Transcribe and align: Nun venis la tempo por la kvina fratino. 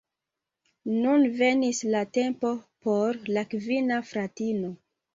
Nun 1.03 1.25
venis 1.41 1.83
la 1.97 2.03
tempo 2.21 2.57
por 2.89 3.23
la 3.39 3.47
kvina 3.55 4.05
fratino. 4.11 4.77